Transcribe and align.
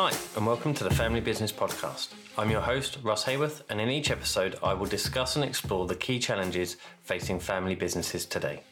Hi, 0.00 0.12
and 0.36 0.46
welcome 0.46 0.74
to 0.74 0.84
the 0.84 0.94
Family 0.94 1.18
Business 1.20 1.50
Podcast. 1.50 2.10
I'm 2.36 2.52
your 2.52 2.60
host, 2.60 2.98
Russ 3.02 3.24
Haworth, 3.24 3.64
and 3.68 3.80
in 3.80 3.88
each 3.88 4.12
episode, 4.12 4.56
I 4.62 4.72
will 4.72 4.86
discuss 4.86 5.34
and 5.34 5.44
explore 5.44 5.88
the 5.88 5.96
key 5.96 6.20
challenges 6.20 6.76
facing 7.02 7.40
family 7.40 7.74
businesses 7.74 8.24
today. 8.24 8.62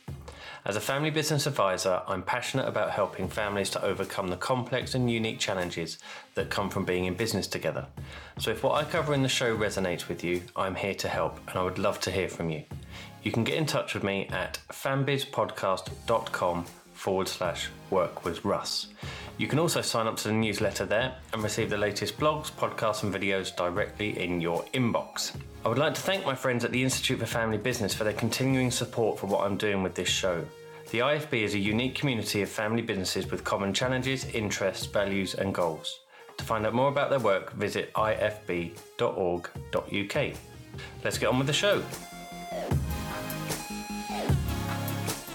As 0.64 0.76
a 0.76 0.80
family 0.80 1.10
business 1.10 1.48
advisor, 1.48 2.00
I'm 2.06 2.22
passionate 2.22 2.68
about 2.68 2.92
helping 2.92 3.26
families 3.26 3.70
to 3.70 3.84
overcome 3.84 4.28
the 4.28 4.36
complex 4.36 4.94
and 4.94 5.10
unique 5.10 5.40
challenges 5.40 5.98
that 6.36 6.48
come 6.48 6.70
from 6.70 6.84
being 6.84 7.06
in 7.06 7.14
business 7.14 7.48
together. 7.48 7.86
So, 8.38 8.52
if 8.52 8.62
what 8.62 8.76
I 8.76 8.88
cover 8.88 9.12
in 9.12 9.24
the 9.24 9.28
show 9.28 9.56
resonates 9.56 10.06
with 10.06 10.22
you, 10.22 10.42
I'm 10.54 10.76
here 10.76 10.94
to 10.94 11.08
help, 11.08 11.40
and 11.48 11.58
I 11.58 11.64
would 11.64 11.80
love 11.80 11.98
to 12.02 12.12
hear 12.12 12.28
from 12.28 12.50
you. 12.50 12.62
You 13.24 13.32
can 13.32 13.42
get 13.42 13.56
in 13.56 13.66
touch 13.66 13.94
with 13.94 14.04
me 14.04 14.28
at 14.28 14.60
fambizpodcast.com 14.68 16.66
forward 16.96 17.28
slash 17.28 17.68
work 17.90 18.24
with 18.24 18.44
Russ. 18.44 18.88
You 19.38 19.46
can 19.46 19.58
also 19.58 19.82
sign 19.82 20.06
up 20.06 20.16
to 20.18 20.28
the 20.28 20.34
newsletter 20.34 20.86
there 20.86 21.14
and 21.32 21.42
receive 21.42 21.68
the 21.68 21.76
latest 21.76 22.18
blogs, 22.18 22.50
podcasts, 22.50 23.02
and 23.02 23.12
videos 23.12 23.54
directly 23.54 24.18
in 24.18 24.40
your 24.40 24.64
inbox. 24.72 25.36
I 25.64 25.68
would 25.68 25.78
like 25.78 25.92
to 25.94 26.00
thank 26.00 26.24
my 26.24 26.34
friends 26.34 26.64
at 26.64 26.72
the 26.72 26.82
Institute 26.82 27.18
for 27.18 27.26
Family 27.26 27.58
Business 27.58 27.92
for 27.92 28.04
their 28.04 28.14
continuing 28.14 28.70
support 28.70 29.18
for 29.18 29.26
what 29.26 29.44
I'm 29.44 29.58
doing 29.58 29.82
with 29.82 29.94
this 29.94 30.08
show. 30.08 30.42
The 30.90 31.00
IFB 31.00 31.42
is 31.42 31.54
a 31.54 31.58
unique 31.58 31.94
community 31.96 32.40
of 32.42 32.48
family 32.48 32.80
businesses 32.80 33.30
with 33.30 33.44
common 33.44 33.74
challenges, 33.74 34.24
interests, 34.26 34.86
values, 34.86 35.34
and 35.34 35.52
goals. 35.52 36.00
To 36.38 36.44
find 36.44 36.64
out 36.64 36.74
more 36.74 36.88
about 36.88 37.10
their 37.10 37.18
work, 37.18 37.52
visit 37.54 37.92
ifb.org.uk. 37.94 38.76
Let's 41.04 41.18
get 41.18 41.28
on 41.28 41.38
with 41.38 41.46
the 41.46 41.52
show. 41.52 41.82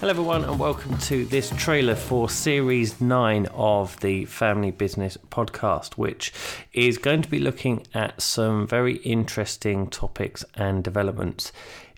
Hello, 0.02 0.10
everyone, 0.10 0.42
and 0.42 0.58
welcome 0.58 0.98
to 0.98 1.24
this 1.26 1.50
trailer 1.50 1.94
for 1.94 2.28
Series 2.28 3.00
9 3.00 3.46
of 3.54 4.00
the 4.00 4.24
Family 4.24 4.72
Business 4.72 5.16
Podcast, 5.30 5.92
which 5.92 6.32
is 6.72 6.98
going 6.98 7.22
to 7.22 7.28
be 7.28 7.38
looking 7.38 7.86
at 7.94 8.20
some 8.20 8.66
very 8.66 8.96
interesting 8.96 9.88
topics 9.88 10.44
and 10.56 10.82
developments 10.82 11.52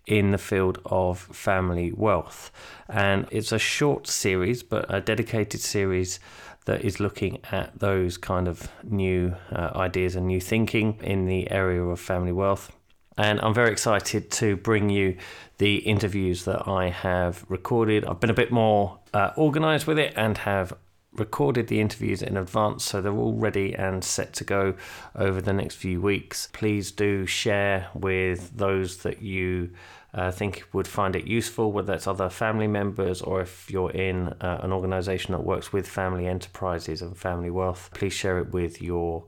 in 0.06 0.32
the 0.32 0.38
field 0.38 0.82
of 0.84 1.18
family 1.18 1.92
wealth. 1.92 2.52
And 2.90 3.26
it's 3.30 3.52
a 3.52 3.58
short 3.58 4.06
series, 4.06 4.62
but 4.62 4.84
a 4.94 5.00
dedicated 5.00 5.62
series 5.62 6.20
that 6.66 6.84
is 6.84 7.00
looking 7.00 7.38
at 7.52 7.78
those 7.78 8.18
kind 8.18 8.48
of 8.48 8.70
new 8.82 9.34
uh, 9.50 9.70
ideas 9.76 10.14
and 10.14 10.26
new 10.26 10.42
thinking 10.42 10.98
in 11.02 11.24
the 11.24 11.50
area 11.50 11.82
of 11.82 12.00
family 12.00 12.32
wealth. 12.32 12.70
And 13.16 13.40
I'm 13.40 13.54
very 13.54 13.70
excited 13.70 14.30
to 14.32 14.56
bring 14.56 14.90
you 14.90 15.16
the 15.58 15.76
interviews 15.76 16.44
that 16.46 16.66
I 16.66 16.90
have 16.90 17.44
recorded. 17.48 18.04
I've 18.04 18.20
been 18.20 18.30
a 18.30 18.34
bit 18.34 18.50
more 18.50 18.98
uh, 19.12 19.30
organized 19.36 19.86
with 19.86 19.98
it 19.98 20.12
and 20.16 20.36
have 20.38 20.72
recorded 21.12 21.68
the 21.68 21.80
interviews 21.80 22.22
in 22.22 22.36
advance 22.36 22.84
so 22.84 23.00
they're 23.00 23.12
all 23.12 23.34
ready 23.34 23.72
and 23.72 24.02
set 24.02 24.32
to 24.34 24.42
go 24.44 24.74
over 25.14 25.40
the 25.40 25.52
next 25.52 25.76
few 25.76 26.00
weeks. 26.00 26.48
Please 26.52 26.90
do 26.90 27.24
share 27.24 27.88
with 27.94 28.56
those 28.56 28.98
that 28.98 29.22
you 29.22 29.70
uh, 30.12 30.30
think 30.30 30.64
would 30.72 30.86
find 30.86 31.16
it 31.16 31.26
useful, 31.26 31.72
whether 31.72 31.92
that's 31.92 32.06
other 32.06 32.28
family 32.28 32.66
members 32.68 33.20
or 33.22 33.40
if 33.40 33.70
you're 33.70 33.90
in 33.90 34.28
uh, 34.40 34.60
an 34.62 34.72
organization 34.72 35.32
that 35.32 35.44
works 35.44 35.72
with 35.72 35.88
family 35.88 36.26
enterprises 36.26 37.02
and 37.02 37.16
family 37.16 37.50
wealth. 37.50 37.90
Please 37.94 38.12
share 38.12 38.38
it 38.38 38.52
with 38.52 38.80
your 38.80 39.24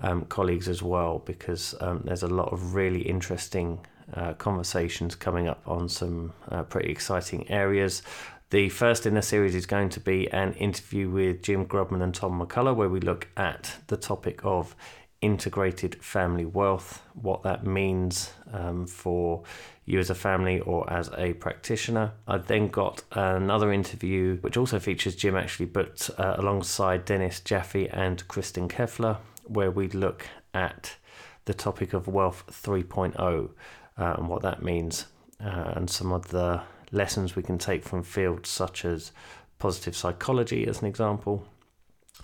um, 0.00 0.24
colleagues 0.26 0.68
as 0.68 0.82
well 0.82 1.22
because 1.24 1.74
um, 1.80 2.02
there's 2.04 2.22
a 2.22 2.28
lot 2.28 2.52
of 2.52 2.74
really 2.74 3.02
interesting 3.02 3.78
uh, 4.14 4.32
conversations 4.34 5.14
coming 5.14 5.48
up 5.48 5.60
on 5.66 5.88
some 5.88 6.32
uh, 6.50 6.62
pretty 6.62 6.90
exciting 6.90 7.48
areas. 7.50 8.02
The 8.50 8.70
first 8.70 9.04
in 9.04 9.14
the 9.14 9.22
series 9.22 9.54
is 9.54 9.66
going 9.66 9.90
to 9.90 10.00
be 10.00 10.30
an 10.32 10.54
interview 10.54 11.10
with 11.10 11.42
Jim 11.42 11.66
Grubman 11.66 12.02
and 12.02 12.14
Tom 12.14 12.40
McCullough, 12.40 12.74
where 12.74 12.88
we 12.88 13.00
look 13.00 13.28
at 13.36 13.76
the 13.88 13.96
topic 13.98 14.40
of 14.42 14.74
integrated 15.20 16.02
family 16.02 16.46
wealth, 16.46 17.02
what 17.14 17.42
that 17.42 17.66
means 17.66 18.32
um, 18.52 18.86
for 18.86 19.42
you 19.84 19.98
as 19.98 20.10
a 20.10 20.14
family 20.14 20.60
or 20.60 20.90
as 20.90 21.10
a 21.18 21.34
practitioner. 21.34 22.12
I've 22.26 22.46
then 22.46 22.68
got 22.68 23.02
another 23.12 23.72
interview, 23.72 24.38
which 24.38 24.56
also 24.56 24.78
features 24.78 25.16
Jim 25.16 25.36
actually, 25.36 25.66
but 25.66 26.08
uh, 26.18 26.36
alongside 26.38 27.04
Dennis 27.04 27.40
Jaffe 27.40 27.88
and 27.88 28.26
Kristin 28.28 28.68
Keffeler, 28.68 29.18
where 29.48 29.70
we 29.70 29.88
look 29.88 30.26
at 30.54 30.96
the 31.44 31.54
topic 31.54 31.92
of 31.92 32.08
Wealth 32.08 32.44
3.0 32.50 33.50
uh, 33.98 34.14
and 34.18 34.28
what 34.28 34.42
that 34.42 34.62
means, 34.62 35.06
uh, 35.42 35.72
and 35.76 35.88
some 35.88 36.12
of 36.12 36.28
the 36.28 36.62
lessons 36.92 37.36
we 37.36 37.42
can 37.42 37.58
take 37.58 37.84
from 37.84 38.02
fields 38.02 38.48
such 38.48 38.84
as 38.84 39.12
positive 39.58 39.96
psychology, 39.96 40.66
as 40.66 40.80
an 40.80 40.86
example. 40.86 41.46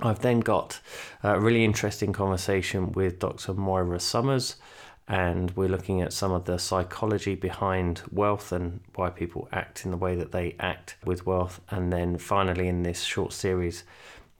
I've 0.00 0.20
then 0.20 0.40
got 0.40 0.80
a 1.22 1.38
really 1.40 1.64
interesting 1.64 2.12
conversation 2.12 2.92
with 2.92 3.18
Dr. 3.18 3.54
Moira 3.54 4.00
Somers, 4.00 4.56
and 5.06 5.50
we're 5.52 5.68
looking 5.68 6.00
at 6.00 6.12
some 6.12 6.32
of 6.32 6.46
the 6.46 6.58
psychology 6.58 7.34
behind 7.34 8.02
wealth 8.10 8.52
and 8.52 8.80
why 8.94 9.10
people 9.10 9.48
act 9.52 9.84
in 9.84 9.90
the 9.90 9.96
way 9.96 10.16
that 10.16 10.32
they 10.32 10.56
act 10.58 10.96
with 11.04 11.26
wealth. 11.26 11.60
And 11.70 11.92
then 11.92 12.18
finally, 12.18 12.68
in 12.68 12.82
this 12.82 13.02
short 13.02 13.32
series, 13.32 13.84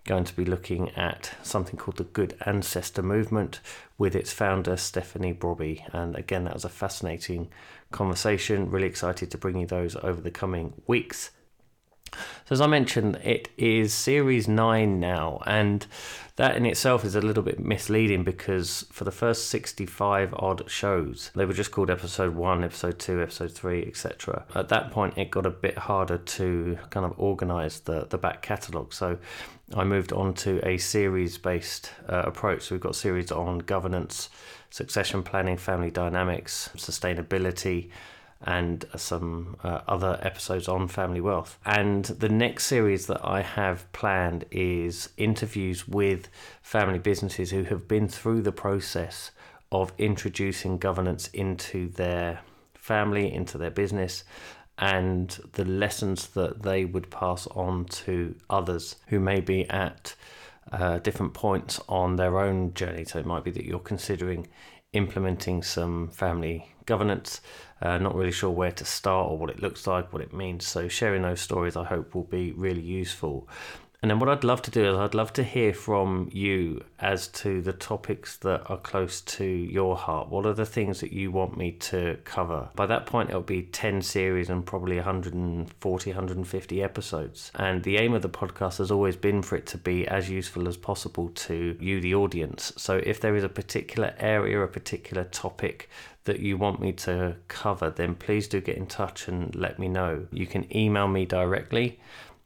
going 0.04 0.24
to 0.24 0.36
be 0.36 0.44
looking 0.44 0.90
at 0.90 1.32
something 1.42 1.76
called 1.76 1.96
the 1.96 2.04
Good 2.04 2.36
Ancestor 2.44 3.02
Movement 3.02 3.60
with 3.96 4.14
its 4.14 4.32
founder, 4.32 4.76
Stephanie 4.76 5.32
Brobbey. 5.32 5.82
And 5.94 6.14
again, 6.14 6.44
that 6.44 6.54
was 6.54 6.64
a 6.64 6.68
fascinating 6.68 7.48
conversation. 7.90 8.70
Really 8.70 8.86
excited 8.86 9.30
to 9.30 9.38
bring 9.38 9.58
you 9.58 9.66
those 9.66 9.96
over 9.96 10.20
the 10.20 10.30
coming 10.30 10.74
weeks. 10.86 11.30
So, 12.46 12.52
as 12.52 12.60
I 12.60 12.66
mentioned, 12.66 13.16
it 13.16 13.48
is 13.56 13.94
series 13.94 14.46
nine 14.48 15.00
now, 15.00 15.42
and 15.46 15.86
that 16.36 16.56
in 16.56 16.66
itself 16.66 17.04
is 17.04 17.14
a 17.14 17.20
little 17.20 17.42
bit 17.42 17.60
misleading 17.60 18.24
because 18.24 18.86
for 18.90 19.04
the 19.04 19.12
first 19.12 19.48
65 19.48 20.34
odd 20.34 20.68
shows, 20.68 21.30
they 21.34 21.44
were 21.44 21.52
just 21.52 21.70
called 21.70 21.90
episode 21.90 22.34
one, 22.34 22.64
episode 22.64 22.98
two, 22.98 23.22
episode 23.22 23.52
three, 23.52 23.84
etc. 23.86 24.44
At 24.54 24.68
that 24.68 24.90
point, 24.90 25.16
it 25.16 25.30
got 25.30 25.46
a 25.46 25.50
bit 25.50 25.78
harder 25.78 26.18
to 26.18 26.78
kind 26.90 27.06
of 27.06 27.14
organize 27.18 27.80
the, 27.80 28.06
the 28.06 28.18
back 28.18 28.42
catalogue. 28.42 28.92
So, 28.92 29.18
I 29.74 29.84
moved 29.84 30.12
on 30.12 30.34
to 30.34 30.60
a 30.68 30.76
series 30.78 31.38
based 31.38 31.92
uh, 32.08 32.24
approach. 32.26 32.64
So, 32.64 32.74
we've 32.74 32.82
got 32.82 32.96
series 32.96 33.30
on 33.30 33.58
governance, 33.60 34.28
succession 34.70 35.22
planning, 35.22 35.56
family 35.56 35.90
dynamics, 35.90 36.70
sustainability 36.76 37.90
and 38.44 38.84
some 38.96 39.56
uh, 39.64 39.80
other 39.88 40.18
episodes 40.22 40.68
on 40.68 40.86
family 40.86 41.20
wealth. 41.20 41.58
And 41.64 42.04
the 42.04 42.28
next 42.28 42.66
series 42.66 43.06
that 43.06 43.24
I 43.24 43.40
have 43.40 43.90
planned 43.92 44.44
is 44.50 45.08
interviews 45.16 45.88
with 45.88 46.28
family 46.62 46.98
businesses 46.98 47.50
who 47.50 47.64
have 47.64 47.88
been 47.88 48.06
through 48.06 48.42
the 48.42 48.52
process 48.52 49.30
of 49.72 49.92
introducing 49.98 50.78
governance 50.78 51.28
into 51.28 51.88
their 51.88 52.40
family, 52.74 53.32
into 53.32 53.56
their 53.56 53.70
business, 53.70 54.24
and 54.78 55.38
the 55.52 55.64
lessons 55.64 56.28
that 56.28 56.62
they 56.62 56.84
would 56.84 57.10
pass 57.10 57.46
on 57.48 57.84
to 57.86 58.34
others 58.50 58.96
who 59.06 59.18
may 59.20 59.40
be 59.40 59.68
at 59.70 60.14
uh, 60.72 60.98
different 60.98 61.32
points 61.32 61.80
on 61.88 62.16
their 62.16 62.38
own 62.38 62.74
journey. 62.74 63.04
So 63.04 63.18
it 63.18 63.26
might 63.26 63.44
be 63.44 63.50
that 63.52 63.64
you're 63.64 63.78
considering 63.78 64.48
implementing 64.94 65.62
some 65.62 66.08
family 66.08 66.68
governance. 66.86 67.40
Uh, 67.82 67.98
not 67.98 68.14
really 68.14 68.32
sure 68.32 68.50
where 68.50 68.72
to 68.72 68.84
start 68.84 69.30
or 69.30 69.36
what 69.36 69.50
it 69.50 69.60
looks 69.60 69.86
like, 69.86 70.12
what 70.12 70.22
it 70.22 70.32
means. 70.32 70.66
So, 70.66 70.88
sharing 70.88 71.22
those 71.22 71.40
stories 71.40 71.76
I 71.76 71.84
hope 71.84 72.14
will 72.14 72.24
be 72.24 72.52
really 72.52 72.80
useful. 72.80 73.48
And 74.04 74.10
then, 74.10 74.18
what 74.18 74.28
I'd 74.28 74.44
love 74.44 74.60
to 74.60 74.70
do 74.70 74.84
is, 74.84 74.98
I'd 74.98 75.14
love 75.14 75.32
to 75.32 75.42
hear 75.42 75.72
from 75.72 76.28
you 76.30 76.84
as 76.98 77.26
to 77.28 77.62
the 77.62 77.72
topics 77.72 78.36
that 78.36 78.68
are 78.70 78.76
close 78.76 79.22
to 79.22 79.46
your 79.46 79.96
heart. 79.96 80.28
What 80.28 80.44
are 80.44 80.52
the 80.52 80.66
things 80.66 81.00
that 81.00 81.14
you 81.14 81.32
want 81.32 81.56
me 81.56 81.72
to 81.88 82.18
cover? 82.24 82.68
By 82.76 82.84
that 82.84 83.06
point, 83.06 83.30
it'll 83.30 83.40
be 83.40 83.62
10 83.62 84.02
series 84.02 84.50
and 84.50 84.66
probably 84.66 84.96
140, 84.96 86.10
150 86.10 86.82
episodes. 86.82 87.50
And 87.54 87.82
the 87.82 87.96
aim 87.96 88.12
of 88.12 88.20
the 88.20 88.28
podcast 88.28 88.76
has 88.76 88.90
always 88.90 89.16
been 89.16 89.40
for 89.40 89.56
it 89.56 89.64
to 89.68 89.78
be 89.78 90.06
as 90.06 90.28
useful 90.28 90.68
as 90.68 90.76
possible 90.76 91.30
to 91.30 91.74
you, 91.80 92.02
the 92.02 92.14
audience. 92.14 92.74
So, 92.76 93.00
if 93.06 93.22
there 93.22 93.34
is 93.36 93.42
a 93.42 93.48
particular 93.48 94.14
area, 94.18 94.60
a 94.60 94.68
particular 94.68 95.24
topic 95.24 95.88
that 96.24 96.40
you 96.40 96.58
want 96.58 96.78
me 96.78 96.92
to 96.92 97.36
cover, 97.48 97.88
then 97.88 98.16
please 98.16 98.48
do 98.48 98.60
get 98.60 98.76
in 98.76 98.86
touch 98.86 99.28
and 99.28 99.54
let 99.54 99.78
me 99.78 99.88
know. 99.88 100.26
You 100.30 100.46
can 100.46 100.76
email 100.76 101.08
me 101.08 101.24
directly 101.24 101.98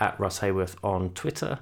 at 0.00 0.18
Russ 0.18 0.38
Haworth 0.38 0.76
on 0.82 1.10
Twitter. 1.10 1.58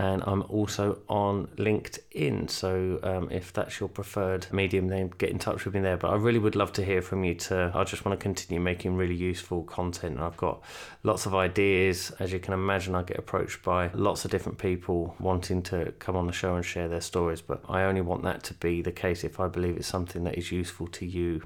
And 0.00 0.22
I'm 0.26 0.42
also 0.48 1.02
on 1.10 1.48
LinkedIn. 1.58 2.48
So 2.48 2.98
um, 3.02 3.30
if 3.30 3.52
that's 3.52 3.78
your 3.80 3.90
preferred 3.90 4.46
medium, 4.50 4.88
then 4.88 5.10
get 5.18 5.28
in 5.28 5.38
touch 5.38 5.66
with 5.66 5.74
me 5.74 5.80
there. 5.80 5.98
But 5.98 6.10
I 6.12 6.14
really 6.14 6.38
would 6.38 6.56
love 6.56 6.72
to 6.74 6.84
hear 6.84 7.02
from 7.02 7.22
you. 7.22 7.34
To 7.34 7.70
I 7.74 7.84
just 7.84 8.06
want 8.06 8.18
to 8.18 8.22
continue 8.22 8.60
making 8.60 8.96
really 8.96 9.14
useful 9.14 9.62
content, 9.64 10.18
I've 10.18 10.38
got 10.38 10.62
lots 11.02 11.26
of 11.26 11.34
ideas. 11.34 12.12
As 12.18 12.32
you 12.32 12.40
can 12.40 12.54
imagine, 12.54 12.94
I 12.94 13.02
get 13.02 13.18
approached 13.18 13.62
by 13.62 13.90
lots 13.92 14.24
of 14.24 14.30
different 14.30 14.56
people 14.56 15.14
wanting 15.20 15.62
to 15.64 15.92
come 15.98 16.16
on 16.16 16.26
the 16.26 16.32
show 16.32 16.54
and 16.56 16.64
share 16.64 16.88
their 16.88 17.02
stories. 17.02 17.42
But 17.42 17.62
I 17.68 17.82
only 17.82 18.00
want 18.00 18.22
that 18.22 18.42
to 18.44 18.54
be 18.54 18.80
the 18.80 18.92
case 18.92 19.22
if 19.22 19.38
I 19.38 19.48
believe 19.48 19.76
it's 19.76 19.86
something 19.86 20.24
that 20.24 20.38
is 20.38 20.50
useful 20.50 20.86
to 20.86 21.04
you 21.04 21.42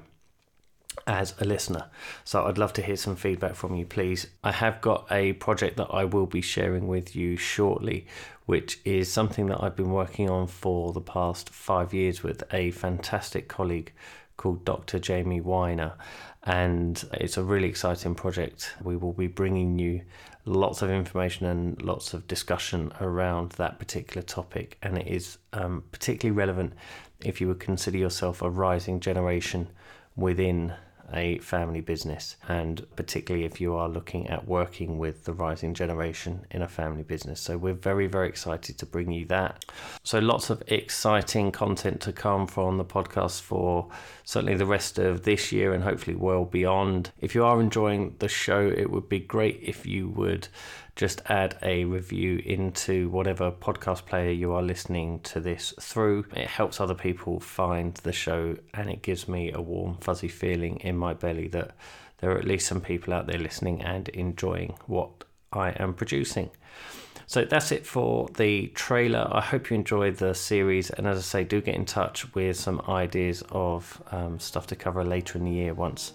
as 1.07 1.33
a 1.39 1.45
listener. 1.45 1.85
So 2.23 2.45
I'd 2.45 2.57
love 2.57 2.73
to 2.73 2.81
hear 2.81 2.95
some 2.95 3.15
feedback 3.15 3.55
from 3.55 3.75
you, 3.75 3.85
please. 3.85 4.27
I 4.43 4.51
have 4.51 4.81
got 4.81 5.07
a 5.11 5.33
project 5.33 5.77
that 5.77 5.87
I 5.91 6.05
will 6.05 6.25
be 6.25 6.41
sharing 6.41 6.87
with 6.87 7.15
you 7.15 7.37
shortly, 7.37 8.07
which 8.45 8.79
is 8.85 9.11
something 9.11 9.47
that 9.47 9.63
I've 9.63 9.75
been 9.75 9.91
working 9.91 10.29
on 10.29 10.47
for 10.47 10.93
the 10.93 11.01
past 11.01 11.49
five 11.49 11.93
years 11.93 12.23
with 12.23 12.43
a 12.53 12.71
fantastic 12.71 13.47
colleague 13.47 13.91
called 14.37 14.65
Dr. 14.65 14.99
Jamie 14.99 15.41
Weiner. 15.41 15.93
And 16.43 17.03
it's 17.13 17.37
a 17.37 17.43
really 17.43 17.67
exciting 17.67 18.13
project. 18.15 18.75
We 18.83 18.95
will 18.97 19.13
be 19.13 19.27
bringing 19.27 19.79
you 19.79 20.01
lots 20.45 20.83
of 20.83 20.91
information 20.91 21.47
and 21.47 21.81
lots 21.81 22.13
of 22.13 22.27
discussion 22.27 22.91
around 23.01 23.53
that 23.53 23.79
particular 23.79 24.21
topic. 24.21 24.77
And 24.83 24.97
it 24.97 25.07
is 25.07 25.39
um, 25.53 25.83
particularly 25.91 26.37
relevant 26.37 26.73
if 27.21 27.41
you 27.41 27.47
would 27.47 27.59
consider 27.59 27.97
yourself 27.97 28.41
a 28.41 28.49
rising 28.49 28.99
generation 28.99 29.69
within 30.15 30.73
a 31.13 31.39
family 31.39 31.81
business, 31.81 32.35
and 32.47 32.85
particularly 32.95 33.45
if 33.45 33.61
you 33.61 33.75
are 33.75 33.89
looking 33.89 34.27
at 34.27 34.47
working 34.47 34.97
with 34.97 35.25
the 35.25 35.33
rising 35.33 35.73
generation 35.73 36.45
in 36.51 36.61
a 36.61 36.67
family 36.67 37.03
business. 37.03 37.39
So, 37.39 37.57
we're 37.57 37.73
very, 37.73 38.07
very 38.07 38.27
excited 38.27 38.77
to 38.79 38.85
bring 38.85 39.11
you 39.11 39.25
that. 39.27 39.65
So, 40.03 40.19
lots 40.19 40.49
of 40.49 40.63
exciting 40.67 41.51
content 41.51 42.01
to 42.01 42.13
come 42.13 42.47
from 42.47 42.77
the 42.77 42.85
podcast 42.85 43.41
for 43.41 43.89
certainly 44.23 44.55
the 44.55 44.65
rest 44.65 44.99
of 44.99 45.23
this 45.23 45.51
year 45.51 45.73
and 45.73 45.83
hopefully 45.83 46.15
well 46.15 46.45
beyond. 46.45 47.11
If 47.19 47.35
you 47.35 47.45
are 47.45 47.61
enjoying 47.61 48.15
the 48.19 48.27
show, 48.27 48.71
it 48.75 48.89
would 48.89 49.09
be 49.09 49.19
great 49.19 49.59
if 49.61 49.85
you 49.85 50.09
would 50.09 50.47
just 50.95 51.21
add 51.25 51.57
a 51.61 51.83
review 51.83 52.41
into 52.45 53.09
whatever 53.09 53.51
podcast 53.51 54.05
player 54.05 54.31
you 54.31 54.53
are 54.53 54.61
listening 54.61 55.19
to 55.21 55.41
this 55.41 55.73
through. 55.79 56.25
It 56.35 56.47
helps 56.47 56.79
other 56.79 56.93
people 56.93 57.39
find 57.39 57.93
the 57.95 58.13
show 58.13 58.55
and 58.73 58.89
it 58.89 59.01
gives 59.01 59.27
me 59.27 59.51
a 59.51 59.61
warm, 59.61 59.97
fuzzy 59.97 60.29
feeling 60.29 60.77
in 60.77 60.95
my 60.97 61.13
belly 61.13 61.49
that 61.49 61.75
there 62.19 62.31
are 62.31 62.37
at 62.37 62.45
least 62.45 62.67
some 62.67 62.79
people 62.79 63.13
out 63.13 63.27
there 63.27 63.39
listening 63.39 63.81
and 63.81 64.07
enjoying 64.09 64.75
what 64.87 65.25
I 65.51 65.71
am 65.71 65.93
producing. 65.93 66.49
So 67.27 67.43
that's 67.43 67.71
it 67.71 67.85
for 67.85 68.29
the 68.37 68.67
trailer. 68.67 69.27
I 69.31 69.41
hope 69.41 69.69
you 69.69 69.75
enjoyed 69.75 70.17
the 70.17 70.35
series, 70.35 70.91
and 70.91 71.07
as 71.07 71.17
I 71.17 71.21
say, 71.21 71.43
do 71.43 71.59
get 71.59 71.73
in 71.73 71.85
touch 71.85 72.33
with 72.35 72.55
some 72.55 72.81
ideas 72.87 73.43
of 73.49 74.01
um, 74.11 74.39
stuff 74.39 74.67
to 74.67 74.75
cover 74.75 75.03
later 75.03 75.39
in 75.39 75.45
the 75.45 75.51
year 75.51 75.73
once 75.73 76.13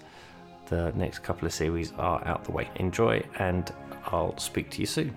the 0.70 0.92
next 0.94 1.18
couple 1.18 1.46
of 1.46 1.52
series 1.52 1.92
are 1.98 2.26
out 2.26 2.44
the 2.44 2.52
way. 2.52 2.70
Enjoy, 2.76 3.22
and 3.38 3.70
I'll 4.06 4.38
speak 4.38 4.70
to 4.70 4.80
you 4.80 4.86
soon. 4.86 5.14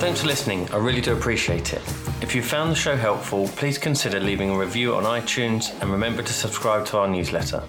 Thanks 0.00 0.20
for 0.20 0.26
listening, 0.26 0.68
I 0.70 0.76
really 0.76 1.00
do 1.00 1.16
appreciate 1.16 1.72
it. 1.72 1.82
If 2.20 2.34
you 2.34 2.42
found 2.42 2.70
the 2.70 2.76
show 2.76 2.96
helpful, 2.96 3.48
please 3.48 3.78
consider 3.78 4.20
leaving 4.20 4.50
a 4.50 4.58
review 4.58 4.94
on 4.94 5.04
iTunes 5.04 5.80
and 5.80 5.90
remember 5.90 6.22
to 6.22 6.32
subscribe 6.32 6.84
to 6.86 6.98
our 6.98 7.08
newsletter. 7.08 7.62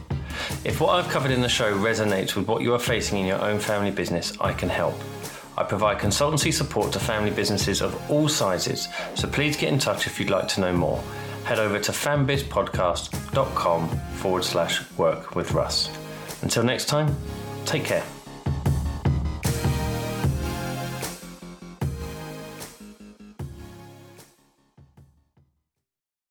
If 0.65 0.81
what 0.81 0.95
I've 0.95 1.09
covered 1.09 1.31
in 1.31 1.41
the 1.41 1.49
show 1.49 1.73
resonates 1.77 2.35
with 2.35 2.47
what 2.47 2.61
you 2.61 2.73
are 2.73 2.79
facing 2.79 3.19
in 3.19 3.25
your 3.25 3.41
own 3.41 3.59
family 3.59 3.91
business, 3.91 4.37
I 4.41 4.51
can 4.51 4.69
help. 4.69 4.95
I 5.57 5.63
provide 5.63 5.99
consultancy 5.99 6.53
support 6.53 6.91
to 6.93 6.99
family 6.99 7.31
businesses 7.31 7.81
of 7.81 8.11
all 8.11 8.27
sizes, 8.27 8.89
so 9.13 9.29
please 9.29 9.55
get 9.55 9.71
in 9.71 9.79
touch 9.79 10.05
if 10.05 10.19
you'd 10.19 10.29
like 10.29 10.49
to 10.49 10.61
know 10.61 10.73
more. 10.73 11.01
Head 11.45 11.59
over 11.59 11.79
to 11.79 11.91
fambizpodcast.com 11.91 13.89
forward 13.89 14.43
slash 14.43 14.81
work 14.97 15.35
with 15.35 15.51
Russ. 15.51 15.91
Until 16.41 16.63
next 16.63 16.85
time, 16.85 17.15
take 17.65 17.83
care. 17.83 18.03